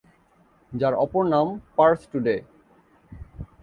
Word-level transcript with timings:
যার 0.71 0.93
অপর 1.03 1.23
নাম 1.33 1.47
পার্স 1.77 2.01
টুডে। 2.11 2.35